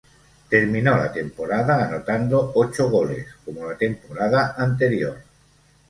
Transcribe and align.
Terminó 0.49 0.97
la 0.97 1.13
temporada 1.13 1.85
anotando 1.85 2.51
ocho 2.55 2.89
goles, 2.89 3.23
como 3.45 3.67
la 3.69 3.77
temporada 3.77 4.55
anterior. 4.57 5.15